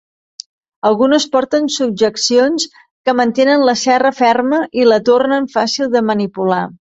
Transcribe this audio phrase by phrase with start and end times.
[0.89, 6.65] Algunes porten subjeccions que mantenen la serra ferma i la tornen fàcil de manipular.